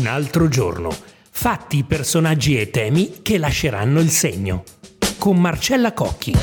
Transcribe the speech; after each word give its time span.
Un 0.00 0.06
altro 0.06 0.48
giorno. 0.48 0.88
Fatti, 1.30 1.84
personaggi 1.84 2.58
e 2.58 2.70
temi 2.70 3.20
che 3.20 3.36
lasceranno 3.36 4.00
il 4.00 4.08
segno. 4.08 4.64
Con 5.18 5.38
Marcella 5.38 5.92
Cocchi. 5.92 6.34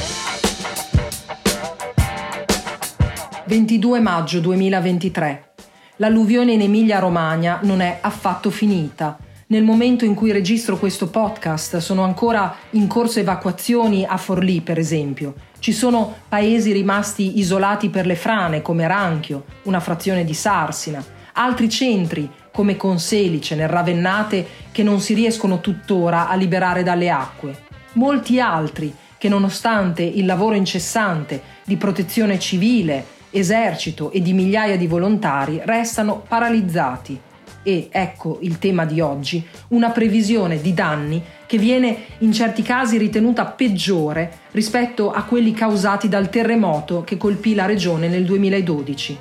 22 3.47 3.99
maggio 3.99 4.42
2023. 4.42 5.54
L'alluvione 5.96 6.51
in 6.51 6.62
Emilia-Romagna 6.62 7.62
non 7.63 7.79
è 7.79 7.97
affatto 7.99 8.51
finita. 8.51 9.17
Nel 9.47 9.63
momento 9.63 10.05
in 10.05 10.13
cui 10.13 10.31
registro 10.31 10.78
questo 10.78 11.08
podcast 11.08 11.78
sono 11.78 12.03
ancora 12.03 12.55
in 12.71 12.85
corso 12.85 13.19
evacuazioni 13.19 14.05
a 14.05 14.17
Forlì, 14.17 14.62
per 14.62 14.78
esempio. 14.78 15.33
Ci 15.58 15.74
sono 15.74 16.16
paesi 16.30 16.71
rimasti 16.71 17.39
isolati 17.39 17.89
per 17.89 18.05
le 18.05 18.16
frane, 18.16 18.62
come 18.62 18.85
Ranchio, 18.85 19.45
una 19.63 19.80
frazione 19.80 20.23
di 20.23 20.35
Sarsina, 20.35 21.03
altri 21.34 21.70
centri, 21.70 22.30
come 22.58 22.76
Conselice, 22.76 23.54
nel 23.54 23.68
Ravennate, 23.68 24.48
che 24.72 24.82
non 24.82 25.00
si 25.00 25.14
riescono 25.14 25.62
tuttora 25.62 26.28
a 26.28 26.34
liberare 26.34 26.82
dalle 26.82 27.12
acque. 27.12 27.66
Molti 27.94 28.40
altri 28.40 28.92
che 29.20 29.30
nonostante 29.30 30.02
il 30.02 30.26
lavoro 30.26 30.56
incessante 30.56 31.40
di 31.64 31.78
protezione 31.78 32.40
civile, 32.40 33.06
esercito 33.30 34.10
e 34.10 34.24
di 34.24 34.34
migliaia 34.34 34.76
di 34.76 34.88
volontari 34.88 35.62
restano 35.66 36.24
paralizzati. 36.28 37.22
E 37.62 37.90
ecco 37.92 38.40
il 38.42 38.58
tema 38.58 38.86
di 38.86 39.02
oggi, 39.02 39.46
una 39.68 39.92
previsione 39.92 40.60
di 40.60 40.74
danni 40.74 41.22
che 41.46 41.60
viene 41.60 42.05
in 42.20 42.34
certi 42.34 42.64
casi 42.64 42.98
ritenuta 42.98 43.46
peggiore 43.46 44.40
rispetto 44.54 45.12
a 45.12 45.22
quelli 45.26 45.54
causati 45.54 46.10
dal 46.10 46.32
terremoto 46.32 47.04
che 47.04 47.18
colpì 47.18 47.54
la 47.54 47.68
regione 47.68 48.08
nel 48.08 48.26
2012. 48.26 49.18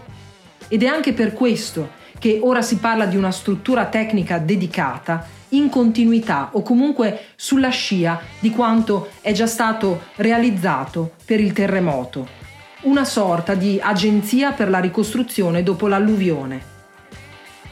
Ed 0.69 0.83
è 0.83 0.87
anche 0.87 1.13
per 1.13 1.35
questo 1.35 2.05
che 2.19 2.41
ora 2.43 2.63
si 2.63 2.77
parla 2.77 3.07
di 3.07 3.17
una 3.17 3.31
struttura 3.31 3.87
tecnica 3.87 4.39
dedicata 4.39 5.27
in 5.51 5.69
continuità 5.69 6.51
o 6.53 6.63
comunque 6.63 7.27
sulla 7.37 7.69
scia 7.69 8.21
di 8.39 8.51
quanto 8.51 9.11
è 9.21 9.33
già 9.33 9.47
stato 9.47 10.03
realizzato 10.17 11.13
per 11.25 11.41
il 11.41 11.53
terremoto 11.53 12.45
una 12.87 13.05
sorta 13.05 13.55
di 13.55 13.81
agenzia 13.83 14.53
per 14.53 14.69
la 14.71 14.79
ricostruzione 14.79 15.63
dopo 15.63 15.89
l'alluvione. 15.89 16.76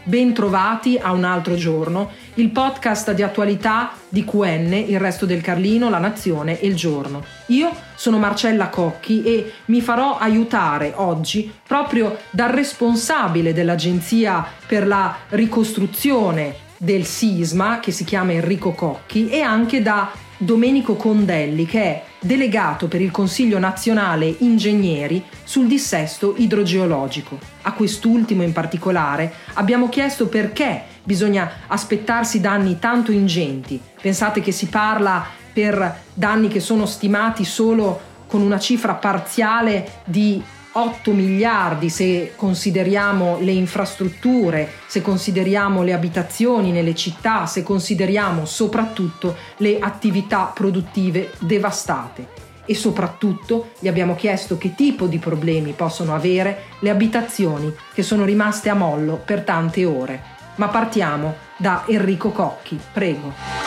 Ben 0.06 0.34
trovati 0.34 0.98
a 1.00 1.12
un 1.12 1.24
altro 1.24 1.54
giorno, 1.54 2.10
il 2.34 2.50
podcast 2.50 3.12
di 3.12 3.22
attualità 3.22 3.92
di 4.06 4.22
QN, 4.22 4.72
il 4.72 5.00
resto 5.00 5.24
del 5.24 5.40
Carlino, 5.40 5.88
la 5.88 5.98
Nazione 5.98 6.60
e 6.60 6.66
il 6.66 6.76
Giorno. 6.76 7.24
Io 7.46 7.70
sono 7.94 8.18
Marcella 8.18 8.68
Cocchi 8.68 9.22
e 9.22 9.52
mi 9.66 9.80
farò 9.80 10.18
aiutare 10.18 10.92
oggi 10.96 11.50
proprio 11.66 12.18
dal 12.30 12.50
responsabile 12.50 13.54
dell'Agenzia 13.54 14.44
per 14.66 14.86
la 14.86 15.16
ricostruzione 15.30 16.56
del 16.76 17.06
sisma, 17.06 17.80
che 17.80 17.90
si 17.90 18.04
chiama 18.04 18.32
Enrico 18.32 18.72
Cocchi, 18.72 19.30
e 19.30 19.40
anche 19.40 19.80
da 19.80 20.10
Domenico 20.36 20.96
Condelli, 20.96 21.66
che 21.66 21.82
è 21.82 22.02
delegato 22.20 22.88
per 22.88 23.00
il 23.00 23.10
Consiglio 23.10 23.58
nazionale 23.58 24.34
ingegneri 24.38 25.24
sul 25.44 25.66
dissesto 25.66 26.34
idrogeologico. 26.36 27.38
A 27.62 27.72
quest'ultimo 27.72 28.42
in 28.42 28.52
particolare 28.52 29.32
abbiamo 29.54 29.88
chiesto 29.88 30.26
perché 30.26 30.82
bisogna 31.02 31.50
aspettarsi 31.66 32.40
danni 32.40 32.78
tanto 32.78 33.12
ingenti. 33.12 33.80
Pensate 34.00 34.40
che 34.40 34.52
si 34.52 34.66
parla 34.66 35.24
per 35.52 36.02
danni 36.12 36.48
che 36.48 36.60
sono 36.60 36.86
stimati 36.86 37.44
solo 37.44 38.12
con 38.26 38.42
una 38.42 38.58
cifra 38.58 38.94
parziale 38.94 40.00
di 40.04 40.42
8 40.76 41.12
miliardi 41.12 41.88
se 41.88 42.32
consideriamo 42.34 43.38
le 43.38 43.52
infrastrutture, 43.52 44.68
se 44.86 45.02
consideriamo 45.02 45.82
le 45.84 45.92
abitazioni 45.92 46.72
nelle 46.72 46.96
città, 46.96 47.46
se 47.46 47.62
consideriamo 47.62 48.44
soprattutto 48.44 49.36
le 49.58 49.78
attività 49.78 50.50
produttive 50.52 51.30
devastate. 51.38 52.42
E 52.66 52.74
soprattutto 52.74 53.70
gli 53.78 53.88
abbiamo 53.88 54.16
chiesto 54.16 54.58
che 54.58 54.74
tipo 54.74 55.06
di 55.06 55.18
problemi 55.18 55.72
possono 55.72 56.12
avere 56.14 56.62
le 56.80 56.90
abitazioni 56.90 57.72
che 57.92 58.02
sono 58.02 58.24
rimaste 58.24 58.68
a 58.68 58.74
mollo 58.74 59.22
per 59.24 59.42
tante 59.42 59.84
ore. 59.84 60.22
Ma 60.56 60.68
partiamo 60.68 61.36
da 61.56 61.84
Enrico 61.86 62.30
Cocchi, 62.30 62.80
prego. 62.92 63.63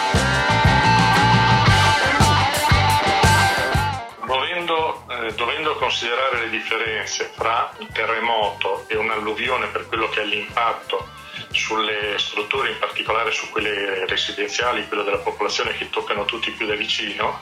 Considerare 5.87 6.41
le 6.41 6.49
differenze 6.49 7.31
fra 7.33 7.71
un 7.79 7.89
terremoto 7.93 8.83
e 8.89 8.97
un'alluvione 8.97 9.67
per 9.67 9.87
quello 9.87 10.09
che 10.09 10.21
è 10.21 10.25
l'impatto 10.25 11.07
sulle 11.51 12.19
strutture, 12.19 12.71
in 12.71 12.77
particolare 12.77 13.31
su 13.31 13.49
quelle 13.49 14.05
residenziali, 14.05 14.85
quelle 14.89 15.03
della 15.03 15.19
popolazione 15.19 15.77
che 15.77 15.89
toccano 15.89 16.25
tutti 16.25 16.51
più 16.51 16.67
da 16.67 16.75
vicino, 16.75 17.41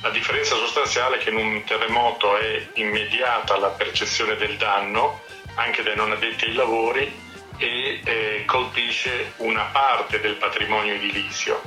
la 0.00 0.08
differenza 0.08 0.54
sostanziale 0.54 1.16
è 1.16 1.18
che 1.18 1.28
in 1.28 1.36
un 1.36 1.64
terremoto 1.64 2.38
è 2.38 2.66
immediata 2.74 3.58
la 3.58 3.68
percezione 3.68 4.36
del 4.36 4.56
danno 4.56 5.20
anche 5.56 5.82
dai 5.82 5.94
non 5.94 6.12
addetti 6.12 6.46
ai 6.46 6.54
lavori 6.54 7.14
e 7.58 8.00
eh, 8.02 8.44
colpisce 8.46 9.34
una 9.36 9.64
parte 9.64 10.18
del 10.18 10.36
patrimonio 10.36 10.94
edilizio. 10.94 11.60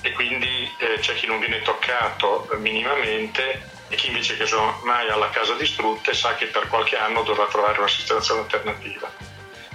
E 0.00 0.10
quindi 0.12 0.68
eh, 0.78 0.98
c'è 0.98 1.14
chi 1.14 1.28
non 1.28 1.38
viene 1.38 1.62
toccato 1.62 2.48
minimamente 2.58 3.78
e 3.90 3.96
chi 3.96 4.06
invece 4.06 4.36
che 4.36 4.54
ormai 4.54 5.10
ha 5.10 5.16
la 5.16 5.30
casa 5.30 5.54
distrutta 5.54 6.14
sa 6.14 6.36
che 6.36 6.46
per 6.46 6.68
qualche 6.68 6.96
anno 6.96 7.22
dovrà 7.22 7.46
trovare 7.46 7.78
una 7.78 7.88
sistemazione 7.88 8.42
alternativa. 8.42 9.10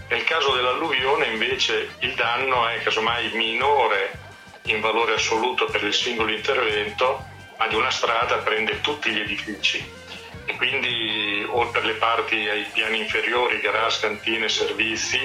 Nel 0.08 0.24
caso 0.24 0.54
dell'alluvione 0.54 1.28
invece 1.28 1.96
il 2.00 2.16
danno 2.16 2.66
è 2.68 2.82
casomai 2.82 3.32
minore 3.34 4.18
in 4.64 4.80
valore 4.80 5.16
assoluto 5.16 5.66
per 5.66 5.84
il 5.84 5.94
singolo 5.94 6.32
intervento, 6.32 7.26
ma 7.58 7.68
di 7.68 7.76
una 7.76 7.92
strada 7.92 8.38
prende 8.38 8.80
tutti 8.80 9.12
gli 9.12 9.20
edifici 9.20 10.04
e 10.46 10.56
quindi 10.56 11.46
o 11.50 11.68
per 11.68 11.84
le 11.84 11.94
parti 11.94 12.48
ai 12.48 12.66
piani 12.72 13.00
inferiori, 13.00 13.60
garage, 13.60 14.00
cantine, 14.00 14.48
servizi, 14.48 15.20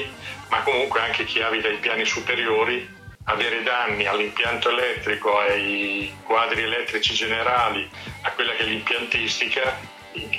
ma 0.48 0.62
comunque 0.62 1.00
anche 1.00 1.24
chi 1.24 1.40
abita 1.40 1.68
ai 1.68 1.76
piani 1.76 2.04
superiori 2.04 2.98
avere 3.24 3.62
danni 3.62 4.06
all'impianto 4.06 4.70
elettrico, 4.70 5.38
ai 5.38 6.12
quadri 6.24 6.62
elettrici 6.62 7.14
generali, 7.14 7.88
a 8.22 8.30
quella 8.32 8.52
che 8.54 8.62
è 8.62 8.66
l'impiantistica, 8.66 9.78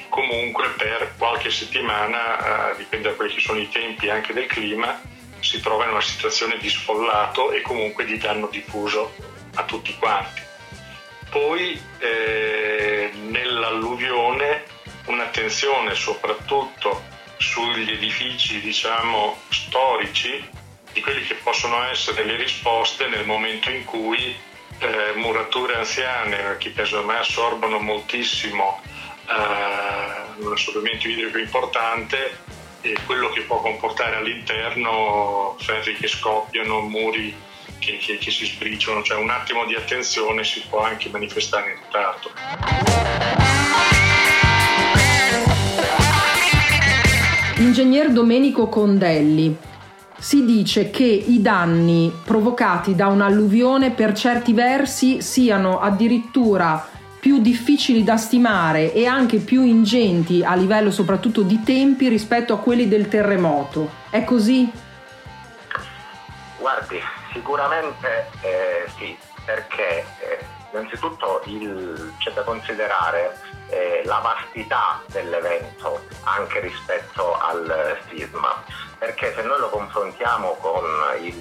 comunque 0.10 0.70
per 0.78 1.14
qualche 1.18 1.50
settimana, 1.50 2.72
eh, 2.72 2.78
dipende 2.78 3.10
da 3.10 3.16
quelli 3.16 3.34
che 3.34 3.42
sono 3.42 3.60
i 3.60 3.70
tempi 3.70 4.10
anche 4.10 4.34
del 4.34 4.48
clima, 4.48 5.00
si 5.40 5.60
trova 5.60 5.86
in 5.86 5.92
una 5.92 6.02
situazione 6.02 6.58
di 6.58 6.70
sfollato 6.70 7.52
e 7.52 7.62
comunque 7.62 8.06
di 8.06 8.18
danno 8.18 8.48
diffuso 8.48 9.14
a 9.56 9.64
tutti 9.64 9.96
quanti. 9.98 10.42
Poi 11.30 11.82
eh, 12.00 13.10
nell'alluvione 13.14 14.66
un'attenzione 15.06 15.96
soprattutto 15.96 17.04
sugli 17.38 17.92
edifici 17.92 18.60
diciamo 18.60 19.40
storici 19.50 20.48
di 20.94 21.02
quelle 21.02 21.22
che 21.22 21.36
possono 21.36 21.84
essere 21.90 22.24
le 22.26 22.36
risposte 22.36 23.08
nel 23.08 23.26
momento 23.26 23.70
in 23.70 23.86
cui 23.86 24.36
eh, 24.80 25.14
murature 25.16 25.76
anziane, 25.76 26.58
che 26.58 26.74
casomai 26.74 27.18
assorbono 27.18 27.80
moltissimo 27.80 28.82
eh, 29.28 30.44
un 30.44 30.52
assorbimento 30.52 31.08
idrico 31.08 31.38
importante, 31.38 32.40
e 32.82 32.98
quello 33.06 33.30
che 33.30 33.42
può 33.42 33.62
comportare 33.62 34.16
all'interno 34.16 35.56
ferri 35.60 35.96
che 35.96 36.08
scoppiano, 36.08 36.82
muri 36.82 37.34
che, 37.78 37.98
che, 37.98 38.18
che 38.18 38.32
si 38.32 38.46
spricciano, 38.46 39.04
cioè 39.04 39.18
un 39.18 39.30
attimo 39.30 39.66
di 39.66 39.76
attenzione 39.76 40.44
si 40.44 40.64
può 40.68 40.82
anche 40.82 41.10
manifestare 41.10 41.72
in 41.72 41.78
ritardo. 41.78 42.32
Ingegner 47.58 48.10
Domenico 48.10 48.68
Condelli, 48.68 49.56
si 50.22 50.46
dice 50.46 50.92
che 50.92 51.04
i 51.04 51.42
danni 51.42 52.16
provocati 52.24 52.94
da 52.94 53.08
un'alluvione 53.08 53.90
per 53.90 54.14
certi 54.14 54.54
versi 54.54 55.20
siano 55.20 55.80
addirittura 55.80 56.88
più 57.20 57.40
difficili 57.40 58.04
da 58.04 58.18
stimare 58.18 58.94
e 58.94 59.08
anche 59.08 59.40
più 59.40 59.64
ingenti 59.64 60.44
a 60.44 60.54
livello 60.54 60.92
soprattutto 60.92 61.42
di 61.42 61.64
tempi 61.64 62.08
rispetto 62.08 62.54
a 62.54 62.60
quelli 62.60 62.88
del 62.88 63.08
terremoto. 63.08 63.90
È 64.12 64.24
così? 64.24 64.72
Guardi, 66.60 67.00
sicuramente 67.34 68.28
eh, 68.42 68.86
sì, 69.00 69.18
perché 69.44 70.06
eh, 70.20 70.46
innanzitutto 70.72 71.42
il, 71.46 72.14
c'è 72.20 72.32
da 72.34 72.44
considerare 72.44 73.40
eh, 73.70 74.04
la 74.06 74.20
vastità 74.20 75.02
dell'evento 75.08 76.04
anche 76.26 76.60
rispetto 76.60 77.40
al 77.40 77.98
sisma 78.08 78.64
perché 79.02 79.34
se 79.34 79.42
noi 79.42 79.58
lo 79.58 79.70
confrontiamo 79.70 80.58
con 80.62 80.84
i, 81.22 81.34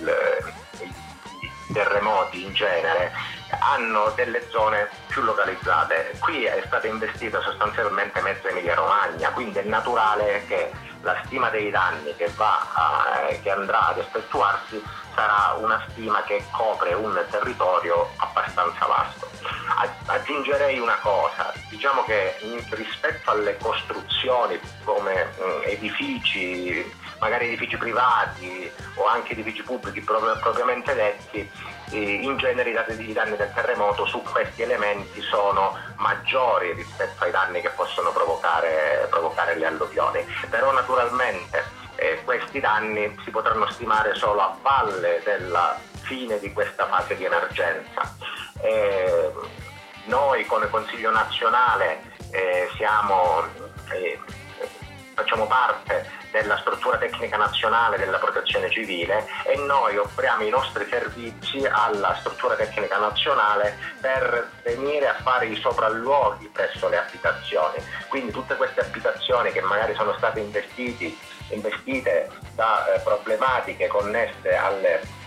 terremoti 1.74 2.42
in 2.42 2.54
genere 2.54 3.12
hanno 3.58 4.10
delle 4.16 4.48
zone 4.48 4.88
più 5.08 5.20
localizzate. 5.20 6.14
Qui 6.20 6.44
è 6.44 6.62
stata 6.64 6.86
investita 6.86 7.42
sostanzialmente 7.42 8.22
mezza 8.22 8.48
Emilia 8.48 8.74
Romagna, 8.76 9.28
quindi 9.32 9.58
è 9.58 9.62
naturale 9.64 10.42
che 10.48 10.72
la 11.02 11.20
stima 11.26 11.50
dei 11.50 11.68
danni 11.70 12.16
che, 12.16 12.32
a, 12.34 13.28
che 13.42 13.50
andrà 13.50 13.88
ad 13.88 13.98
effettuarsi 13.98 14.82
sarà 15.14 15.54
una 15.58 15.84
stima 15.90 16.22
che 16.22 16.42
copre 16.52 16.94
un 16.94 17.22
territorio 17.30 18.08
abbastanza 18.16 18.86
vasto. 18.86 19.28
Aggiungerei 20.06 20.78
una 20.78 20.98
cosa, 21.02 21.52
diciamo 21.68 22.04
che 22.04 22.36
rispetto 22.70 23.32
alle 23.32 23.58
costruzioni 23.58 24.58
come 24.82 25.34
mm, 25.38 25.62
edifici, 25.64 26.90
magari 27.20 27.46
edifici 27.46 27.76
privati 27.76 28.70
o 28.94 29.06
anche 29.06 29.32
edifici 29.32 29.62
pubblici 29.62 30.00
propriamente 30.00 30.94
detti, 30.94 31.50
in 31.90 32.36
genere 32.36 32.70
i 32.70 33.12
danni 33.12 33.36
del 33.36 33.52
terremoto 33.52 34.06
su 34.06 34.22
questi 34.22 34.62
elementi 34.62 35.20
sono 35.20 35.76
maggiori 35.96 36.72
rispetto 36.72 37.24
ai 37.24 37.30
danni 37.30 37.60
che 37.60 37.70
possono 37.70 38.10
provocare, 38.10 39.06
provocare 39.10 39.56
le 39.56 39.66
alluvioni. 39.66 40.24
Però 40.48 40.72
naturalmente 40.72 41.64
eh, 41.96 42.20
questi 42.24 42.60
danni 42.60 43.16
si 43.24 43.30
potranno 43.30 43.68
stimare 43.70 44.14
solo 44.14 44.40
a 44.40 44.56
valle 44.62 45.20
della 45.24 45.78
fine 46.02 46.38
di 46.38 46.52
questa 46.52 46.86
fase 46.86 47.16
di 47.16 47.24
emergenza. 47.24 48.14
Eh, 48.62 49.32
noi 50.04 50.46
come 50.46 50.68
Consiglio 50.68 51.10
nazionale 51.10 52.02
eh, 52.30 52.68
siamo, 52.76 53.42
eh, 53.92 54.18
facciamo 55.14 55.46
parte 55.46 56.19
della 56.30 56.58
struttura 56.58 56.96
tecnica 56.98 57.36
nazionale 57.36 57.98
della 57.98 58.18
protezione 58.18 58.70
civile 58.70 59.26
e 59.44 59.56
noi 59.56 59.96
offriamo 59.96 60.42
i 60.44 60.50
nostri 60.50 60.86
servizi 60.88 61.64
alla 61.66 62.16
struttura 62.20 62.54
tecnica 62.54 62.98
nazionale 62.98 63.76
per 64.00 64.50
venire 64.62 65.08
a 65.08 65.14
fare 65.14 65.46
i 65.46 65.56
sopralluoghi 65.56 66.48
presso 66.48 66.88
le 66.88 66.98
abitazioni. 66.98 67.76
Quindi 68.08 68.32
tutte 68.32 68.56
queste 68.56 68.80
abitazioni 68.80 69.52
che 69.52 69.60
magari 69.60 69.94
sono 69.94 70.14
state 70.16 70.40
investite 70.40 72.28
da 72.54 72.94
eh, 72.94 73.00
problematiche 73.00 73.88
connesse 73.88 74.54
alle 74.54 75.18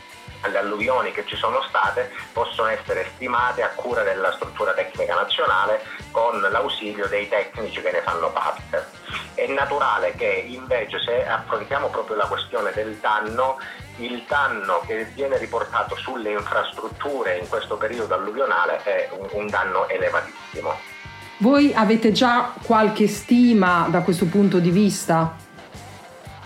alle 0.44 0.58
alluvioni 0.58 1.12
che 1.12 1.26
ci 1.26 1.36
sono 1.36 1.62
state 1.68 2.12
possono 2.32 2.68
essere 2.68 3.10
stimate 3.16 3.62
a 3.64 3.70
cura 3.70 4.04
della 4.04 4.32
struttura 4.34 4.74
tecnica 4.74 5.16
nazionale 5.16 5.82
con 6.12 6.40
l'ausilio 6.40 7.08
dei 7.08 7.28
tecnici 7.28 7.82
che 7.82 7.92
ne 7.92 8.02
fanno 8.02 8.30
parte. 8.32 9.03
È 9.34 9.48
naturale 9.48 10.14
che 10.16 10.46
invece 10.48 11.00
se 11.00 11.26
affrontiamo 11.26 11.88
proprio 11.90 12.16
la 12.16 12.26
questione 12.26 12.72
del 12.74 12.96
danno, 12.98 13.58
il 13.98 14.24
danno 14.28 14.82
che 14.86 15.06
viene 15.14 15.38
riportato 15.38 15.96
sulle 15.96 16.32
infrastrutture 16.32 17.38
in 17.38 17.48
questo 17.48 17.78
periodo 17.78 18.14
alluvionale 18.14 18.82
è 18.84 19.10
un, 19.18 19.28
un 19.32 19.48
danno 19.48 19.88
elevatissimo. 19.90 20.92
Voi 21.38 21.74
avete 21.74 22.12
già 22.12 22.54
qualche 22.64 23.08
stima 23.08 23.88
da 23.90 24.02
questo 24.02 24.26
punto 24.28 24.60
di 24.60 24.70
vista? 24.70 25.36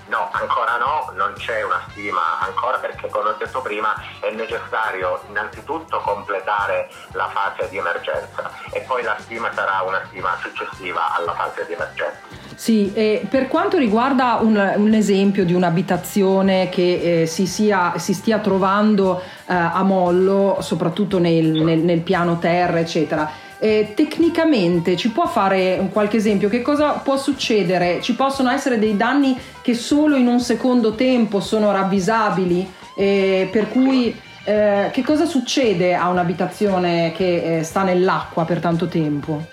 No, 0.08 0.30
ancora 0.32 0.78
no, 0.78 1.12
non 1.16 1.34
c'è 1.34 1.64
una 1.64 1.84
stima 1.90 2.40
ancora 2.40 2.78
perché 2.78 3.10
come 3.10 3.30
ho 3.30 3.36
detto 3.38 3.62
prima 3.62 3.94
è 4.22 4.32
necessario 4.32 5.22
innanzitutto 5.28 6.00
completare 6.00 6.90
la 7.12 7.28
fase 7.28 7.68
di 7.70 7.78
emergenza 7.78 8.50
e 8.72 8.80
poi 8.82 9.04
la 9.04 9.18
stima 9.20 9.52
sarà 9.54 9.82
una 9.82 10.02
stima 10.08 10.38
successiva 10.42 11.14
alla 11.14 11.34
fase 11.34 11.66
di 11.66 11.74
emergenza. 11.74 12.47
Sì, 12.60 12.92
e 12.96 13.22
per 13.30 13.48
quanto 13.48 13.78
riguarda 13.78 14.40
un, 14.42 14.74
un 14.78 14.94
esempio 14.96 15.46
di 15.46 15.54
un'abitazione 15.54 16.70
che 16.70 17.22
eh, 17.22 17.26
si, 17.28 17.46
sia, 17.46 17.94
si, 18.00 18.16
stia 18.16 18.40
trovando 18.40 19.22
eh, 19.22 19.54
a 19.54 19.84
mollo, 19.84 20.58
soprattutto 20.62 21.20
nel, 21.20 21.52
nel, 21.52 21.78
nel 21.78 22.00
piano 22.00 22.40
terra, 22.40 22.80
eccetera, 22.80 23.30
eh, 23.60 23.94
tecnicamente 23.96 24.98
ci 24.98 25.12
può 25.12 25.28
fare 25.28 25.88
qualche 25.94 26.18
esempio? 26.18 26.50
Che 26.50 26.64
cosa 26.64 26.94
può 26.94 27.16
succedere? 27.16 28.02
Ci 28.02 28.16
possono 28.16 28.50
essere 28.50 28.80
dei 28.80 28.98
danni 28.98 29.38
che 29.62 29.76
solo 29.76 30.16
in 30.16 30.26
un 30.26 30.40
secondo 30.40 30.96
tempo 30.96 31.40
sono 31.40 31.72
ravvisabili? 31.72 32.68
Eh, 32.96 33.50
per 33.52 33.70
cui 33.70 34.20
eh, 34.46 34.90
che 34.92 35.04
cosa 35.04 35.26
succede 35.26 35.94
a 35.94 36.10
un'abitazione 36.10 37.12
che 37.16 37.60
eh, 37.60 37.64
sta 37.64 37.84
nell'acqua 37.84 38.46
per 38.46 38.60
tanto 38.60 38.88
tempo? 38.88 39.46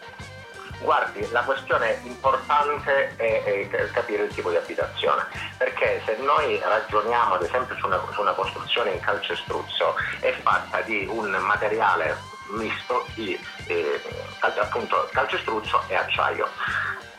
Guardi, 0.85 1.27
la 1.31 1.41
questione 1.45 1.99
importante 2.03 3.17
è, 3.17 3.43
è, 3.43 3.91
capire 3.91 4.25
il 4.25 4.35
tipo 4.35 4.51
di 4.51 4.57
abitazione, 4.57 5.25
perché 5.57 6.03
se 6.05 6.15
noi 6.21 6.61
ragioniamo 6.63 7.37
ad 7.37 7.43
esempio 7.43 7.75
su 7.77 7.87
una, 7.87 7.99
su 8.13 8.21
una 8.21 8.33
costruzione 8.33 8.91
in 8.91 9.01
calcestruzzo, 9.01 9.95
è 10.21 10.31
fatta 10.43 10.83
di 10.83 11.07
un 11.09 11.31
materiale 11.41 12.15
misto 12.51 13.07
di 13.15 13.35
eh, 13.67 14.03
appunto 14.41 15.09
calcestruzzo 15.11 15.85
e 15.87 15.95
acciaio 15.95 16.47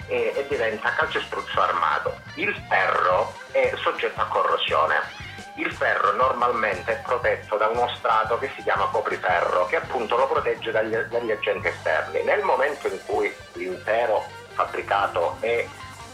e, 0.06 0.34
e 0.36 0.46
diventa 0.48 0.94
calcestruzzo 0.94 1.60
armato. 1.60 2.20
Il 2.36 2.56
ferro 2.70 3.34
è 3.50 3.74
soggetto 3.82 4.22
a 4.22 4.26
corrosione. 4.26 5.24
Il 5.56 5.72
ferro 5.72 6.13
normalmente 6.13 6.92
è 6.92 7.02
protetto 7.02 7.57
da 7.57 7.68
uno 7.68 7.88
strato 7.96 8.38
che 8.38 8.52
si 8.56 8.63
chiama 8.63 8.88
copriferro, 8.92 9.66
che 9.68 9.78
appunto 9.78 10.18
lo 10.18 10.28
protegge 10.28 10.72
dagli, 10.72 10.96
dagli 10.96 11.31
agenti 11.31 11.68
esterni. 11.68 12.24
Nel 12.24 12.44
momento 12.44 12.88
in 12.88 13.00
cui 13.06 13.34
l'intero 13.54 14.24
fabbricato 14.54 15.38
è 15.40 15.66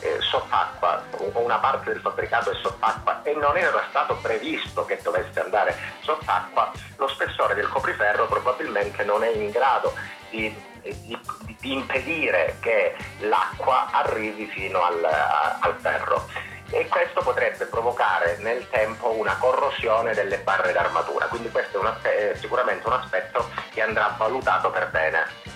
eh, 0.01 0.17
sott'acqua 0.19 1.03
una 1.33 1.57
parte 1.57 1.91
del 1.91 2.01
fabbricato 2.01 2.51
è 2.51 2.55
sott'acqua 2.55 3.21
e 3.23 3.33
non 3.35 3.57
era 3.57 3.83
stato 3.89 4.15
previsto 4.15 4.85
che 4.85 4.99
dovesse 5.01 5.39
andare 5.39 5.77
sott'acqua, 6.01 6.71
lo 6.97 7.07
spessore 7.07 7.53
del 7.53 7.67
copriferro 7.67 8.25
probabilmente 8.25 9.03
non 9.03 9.23
è 9.23 9.29
in 9.29 9.49
grado 9.51 9.93
di, 10.29 10.53
di, 10.81 11.17
di 11.59 11.73
impedire 11.73 12.57
che 12.59 12.95
l'acqua 13.19 13.89
arrivi 13.91 14.47
fino 14.47 14.81
al, 14.81 15.03
al 15.03 15.75
ferro 15.79 16.27
e 16.71 16.87
questo 16.87 17.21
potrebbe 17.21 17.65
provocare 17.65 18.37
nel 18.39 18.67
tempo 18.69 19.13
una 19.17 19.35
corrosione 19.37 20.13
delle 20.13 20.37
barre 20.39 20.71
d'armatura, 20.71 21.25
quindi 21.25 21.49
questo 21.49 21.77
è 21.77 21.85
un, 21.85 22.35
sicuramente 22.39 22.87
un 22.87 22.93
aspetto 22.93 23.49
che 23.73 23.81
andrà 23.81 24.15
valutato 24.17 24.69
per 24.71 24.89
bene. 24.91 25.49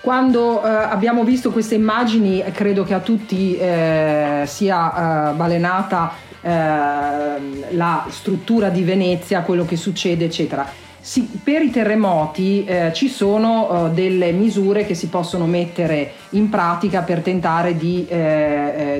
Quando 0.00 0.64
eh, 0.64 0.68
abbiamo 0.68 1.24
visto 1.24 1.50
queste 1.50 1.74
immagini, 1.74 2.42
credo 2.52 2.84
che 2.84 2.94
a 2.94 3.00
tutti 3.00 3.56
eh, 3.58 4.44
sia 4.46 5.30
eh, 5.30 5.34
balenata 5.34 6.12
eh, 6.40 7.68
la 7.70 8.06
struttura 8.08 8.70
di 8.70 8.82
Venezia, 8.82 9.42
quello 9.42 9.64
che 9.64 9.76
succede, 9.76 10.24
eccetera. 10.24 10.88
Sì, 11.02 11.28
per 11.42 11.62
i 11.62 11.70
terremoti 11.70 12.64
eh, 12.64 12.92
ci 12.92 13.08
sono 13.08 13.86
eh, 13.86 13.90
delle 13.90 14.32
misure 14.32 14.84
che 14.84 14.94
si 14.94 15.08
possono 15.08 15.46
mettere 15.46 16.12
in 16.30 16.50
pratica 16.50 17.00
per 17.02 17.20
tentare 17.20 17.76
di 17.76 18.06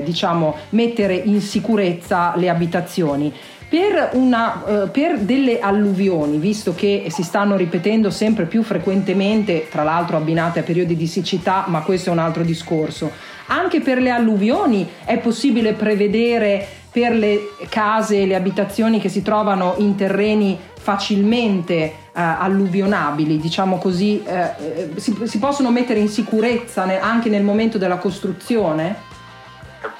diciamo, 0.03 0.55
mettere 0.69 1.15
in 1.15 1.41
sicurezza 1.41 2.33
le 2.35 2.49
abitazioni. 2.49 3.31
Per, 3.71 4.09
una, 4.15 4.65
eh, 4.65 4.89
per, 4.89 5.19
delle 5.19 5.61
alluvioni, 5.61 6.39
visto 6.39 6.75
che 6.75 7.05
si 7.07 7.23
stanno 7.23 7.55
ripetendo 7.55 8.09
sempre 8.09 8.43
più 8.43 8.63
frequentemente, 8.63 9.69
tra 9.69 9.83
l'altro 9.83 10.17
abbinate 10.17 10.59
a 10.59 10.63
periodi 10.63 10.97
di 10.97 11.07
siccità, 11.07 11.63
ma 11.67 11.81
questo 11.81 12.09
è 12.09 12.11
un 12.11 12.19
altro 12.19 12.43
discorso, 12.43 13.09
anche 13.45 13.79
per 13.79 14.01
le 14.01 14.09
alluvioni 14.09 14.85
è 15.05 15.19
possibile 15.19 15.71
prevedere 15.71 16.67
per 16.91 17.13
le 17.13 17.39
case 17.69 18.21
e 18.21 18.25
le 18.25 18.35
abitazioni 18.35 18.99
che 18.99 19.07
si 19.07 19.21
trovano 19.21 19.75
in 19.77 19.95
terreni 19.95 20.59
facilmente 20.81 21.73
eh, 21.73 21.95
alluvionabili, 22.13 23.37
diciamo 23.37 23.77
così, 23.77 24.23
eh, 24.23 24.53
eh 24.57 24.99
si, 24.99 25.15
si, 25.27 25.37
possono 25.37 25.69
mettere 25.69 25.99
in 25.99 26.09
sicurezza 26.09 26.85
ne, 26.85 26.99
anche 26.99 27.29
nel 27.29 27.43
momento 27.43 27.77
della 27.77 27.97
costruzione? 27.97 29.09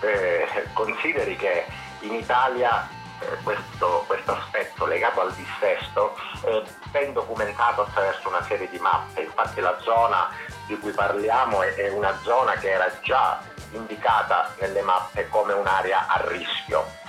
Eh, 0.02 0.68
consideri 0.74 1.36
che 1.36 1.66
in 2.02 2.16
Italia 2.16 2.88
eh, 3.20 3.38
questo, 3.44 4.06
questo, 4.08 4.32
aspetto 4.32 4.88
legato 4.88 5.22
al 5.22 5.34
dissesto 5.34 6.16
è 6.42 6.64
ben 6.90 7.14
documentato 7.14 7.84
attraverso 7.84 8.28
una 8.30 8.44
serie 8.44 8.68
di 8.72 8.80
mappe. 8.80 9.22
Infatti 9.22 9.62
la 9.62 9.78
zona 9.82 10.30
di 10.66 10.78
cui 10.80 10.92
parliamo 10.92 11.62
è, 11.62 11.76
è 11.76 11.90
una 11.92 12.18
zona 12.24 12.54
che 12.54 12.72
era 12.72 12.92
già 13.04 13.40
indicata 13.74 14.54
nelle 14.60 14.82
mappe 14.82 15.30
come 15.30 15.54
un'area 15.54 16.08
a 16.08 16.24
rischio. 16.28 17.00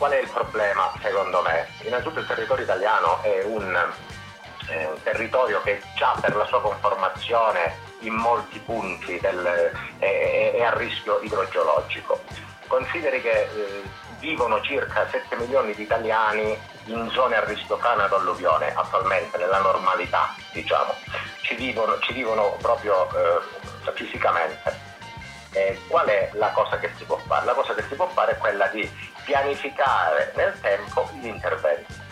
Qual 0.00 0.12
è 0.12 0.18
il 0.18 0.30
problema 0.30 0.90
secondo 1.02 1.42
me? 1.42 1.68
Innanzitutto 1.82 2.20
il 2.20 2.26
territorio 2.26 2.64
italiano 2.64 3.22
è 3.22 3.42
un, 3.44 3.92
è 4.66 4.86
un 4.86 5.02
territorio 5.02 5.60
che 5.60 5.82
già 5.94 6.16
per 6.18 6.34
la 6.34 6.46
sua 6.46 6.62
conformazione 6.62 7.76
in 7.98 8.14
molti 8.14 8.58
punti 8.60 9.20
del, 9.20 9.70
è, 9.98 10.52
è, 10.54 10.62
a 10.62 10.72
rischio 10.72 11.20
idrogeologico. 11.20 12.18
Consideri 12.66 13.20
che 13.20 13.42
eh, 13.42 13.82
vivono 14.20 14.62
circa 14.62 15.06
7 15.06 15.36
milioni 15.36 15.74
di 15.74 15.82
italiani 15.82 16.58
in 16.86 17.10
zone 17.10 17.36
a 17.36 17.44
rischio 17.44 17.78
ad 17.78 18.10
alluvione 18.10 18.72
attualmente, 18.74 19.36
nella 19.36 19.60
normalità 19.60 20.34
diciamo, 20.52 20.94
ci 21.42 21.54
vivono, 21.56 21.98
ci 21.98 22.14
vivono 22.14 22.56
proprio 22.62 23.06
eh, 23.10 23.92
fisicamente. 23.92 24.89
Eh, 25.52 25.78
qual 25.88 26.06
è 26.06 26.30
la 26.34 26.50
cosa 26.50 26.78
che 26.78 26.90
si 26.96 27.04
può 27.04 27.16
fare? 27.16 27.44
La 27.44 27.54
cosa 27.54 27.74
che 27.74 27.82
si 27.88 27.94
può 27.94 28.06
fare 28.08 28.32
è 28.32 28.38
quella 28.38 28.66
di 28.68 28.88
pianificare 29.24 30.32
nel 30.36 30.54
tempo 30.60 31.08
gli 31.14 31.26
interventi. 31.26 32.08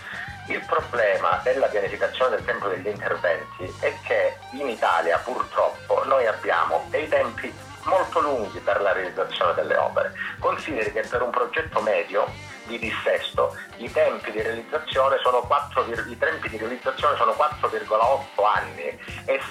Il 0.49 0.65
problema 0.67 1.41
della 1.43 1.67
pianificazione 1.67 2.37
del 2.37 2.45
tempo 2.45 2.69
degli 2.69 2.87
interventi 2.87 3.73
è 3.81 3.95
che 4.07 4.39
in 4.53 4.69
Italia 4.69 5.19
purtroppo 5.19 6.05
noi 6.07 6.27
abbiamo 6.27 6.87
dei 6.89 7.07
tempi 7.07 7.53
molto 7.85 8.21
lunghi 8.21 8.59
per 8.61 8.81
la 8.81 8.93
realizzazione 8.93 9.55
delle 9.55 9.77
opere. 9.77 10.13
Consideri 10.39 10.93
che 10.93 11.03
per 11.03 11.23
un 11.23 11.31
progetto 11.31 11.81
medio 11.81 12.27
di 12.67 12.79
dissesto 12.79 13.57
i 13.79 13.91
tempi 13.91 14.31
di 14.31 14.43
realizzazione 14.43 15.19
sono 15.23 15.41
4, 15.41 15.87
i 16.09 16.19
tempi 16.19 16.49
di 16.49 16.59
realizzazione 16.59 17.17
sono 17.17 17.33
4,8 17.33 18.45
anni 18.45 18.99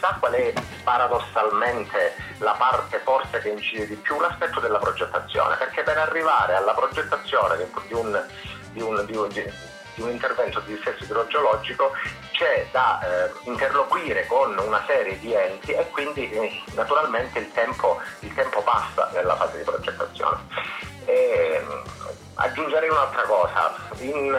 sa 0.08 0.18
qual 0.20 0.34
è 0.34 0.54
paradossalmente 0.84 2.16
la 2.40 2.56
parte 2.58 3.00
forse 3.00 3.40
che 3.40 3.50
incide 3.50 3.88
di 3.88 3.96
più? 3.96 4.20
L'aspetto 4.20 4.60
della 4.60 4.80
progettazione, 4.80 5.56
perché 5.58 5.84
per 5.84 5.98
arrivare 5.98 6.56
alla 6.56 6.74
progettazione 6.74 7.58
di 7.58 7.94
un, 7.94 8.26
di 8.72 8.82
un, 8.82 9.06
di 9.06 9.16
un 9.16 9.30
di 9.98 10.04
un 10.04 10.12
intervento 10.12 10.60
di 10.60 10.76
dissesto 10.76 11.06
idrogeologico 11.06 11.92
c'è 12.30 12.68
da 12.70 13.00
eh, 13.02 13.32
interloquire 13.46 14.28
con 14.28 14.56
una 14.60 14.84
serie 14.86 15.18
di 15.18 15.34
enti 15.34 15.72
e 15.72 15.90
quindi 15.90 16.30
eh, 16.30 16.62
naturalmente 16.76 17.40
il 17.40 17.52
tempo, 17.52 18.00
il 18.20 18.32
tempo, 18.36 18.62
passa 18.62 19.10
nella 19.14 19.36
fase 19.36 19.58
di 19.58 19.64
progettazione. 19.64 20.38
E, 21.06 21.66
aggiungerei 22.36 22.90
un'altra 22.90 23.24
cosa, 23.24 23.74
In, 24.02 24.36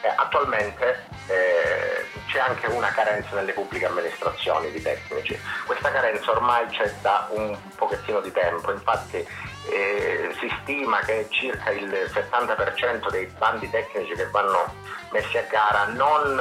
eh, 0.00 0.14
attualmente 0.16 1.04
eh, 1.26 2.05
c'è 2.36 2.42
anche 2.42 2.66
una 2.66 2.88
carenza 2.88 3.34
nelle 3.34 3.52
pubbliche 3.52 3.86
amministrazioni 3.86 4.70
di 4.70 4.82
tecnici. 4.82 5.38
Questa 5.64 5.90
carenza 5.90 6.32
ormai 6.32 6.66
c'è 6.66 6.92
da 7.00 7.28
un 7.30 7.56
pochettino 7.76 8.20
di 8.20 8.30
tempo, 8.30 8.70
infatti 8.72 9.16
eh, 9.16 10.36
si 10.38 10.52
stima 10.60 10.98
che 10.98 11.28
circa 11.30 11.70
il 11.70 11.88
70% 11.88 13.10
dei 13.10 13.24
bandi 13.38 13.70
tecnici 13.70 14.12
che 14.12 14.28
vanno 14.28 14.70
messi 15.10 15.38
a 15.38 15.46
gara 15.48 15.86
non, 15.86 16.34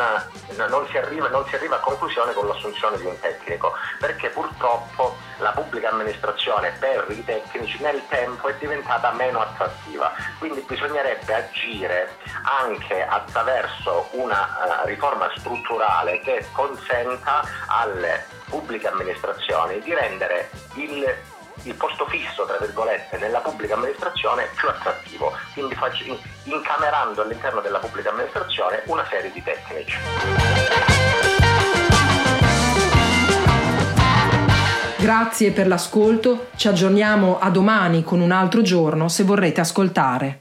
non, 0.55 0.87
si 0.89 0.97
arriva, 0.97 1.29
non, 1.29 1.45
si 1.47 1.55
arriva, 1.55 1.77
a 1.77 1.79
conclusione 1.79 2.33
con 2.33 2.47
l'assunzione 2.47 2.97
di 2.97 3.05
un 3.05 3.17
tecnico, 3.19 3.73
perché 3.99 4.29
purtroppo 4.29 5.15
la 5.37 5.51
pubblica 5.51 5.89
amministrazione 5.89 6.75
per 6.79 7.05
i 7.09 7.23
tecnici 7.23 7.81
nel 7.81 8.01
tempo 8.09 8.47
è 8.47 8.55
diventata 8.59 9.11
meno 9.11 9.39
attrattiva, 9.39 10.11
quindi 10.37 10.61
bisognerebbe 10.67 11.33
agire 11.33 12.17
anche 12.43 13.05
attraverso 13.05 14.09
una 14.11 14.81
uh, 14.83 14.85
riforma 14.85 15.29
strutturale 15.37 16.19
che 16.19 16.45
consenta 16.51 17.43
alle 17.67 18.25
pubbliche 18.49 18.87
amministrazioni 18.87 19.79
di 19.79 19.93
rendere 19.93 20.49
il 20.75 21.33
il 21.63 21.73
posto 21.75 22.05
fisso, 22.07 22.45
tra 22.45 22.57
virgolette, 22.57 23.17
nella 23.17 23.39
pubblica 23.39 23.73
amministrazione 23.73 24.49
più 24.55 24.69
attrattivo, 24.69 25.33
quindi 25.53 25.75
incamerando 26.43 27.21
all'interno 27.21 27.61
della 27.61 27.79
pubblica 27.79 28.09
amministrazione 28.09 28.83
una 28.85 29.05
serie 29.09 29.31
di 29.31 29.41
tecnici. 29.41 30.94
Grazie 35.05 35.51
per 35.51 35.67
l'ascolto, 35.67 36.47
ci 36.55 36.67
aggiorniamo 36.67 37.37
a 37.37 37.51
domani 37.51 38.03
con 38.03 38.21
un 38.21 38.31
altro 38.31 38.63
giorno 38.63 39.07
se 39.07 39.23
vorrete 39.23 39.61
ascoltare. 39.61 40.39